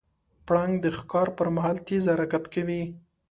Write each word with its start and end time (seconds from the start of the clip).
پړانګ 0.47 0.73
د 0.81 0.85
ښکار 0.97 1.27
پر 1.37 1.47
مهال 1.55 1.77
تیز 1.87 2.03
حرکت 2.13 2.43
کوي. 2.53 2.83